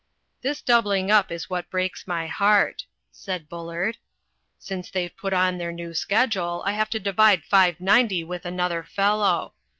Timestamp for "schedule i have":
5.93-6.89